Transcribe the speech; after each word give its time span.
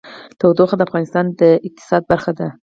تودوخه 0.39 0.75
د 0.77 0.81
افغانستان 0.87 1.25
د 1.39 1.41
اقتصاد 1.67 2.03
برخه 2.11 2.31
ده. 2.39 2.47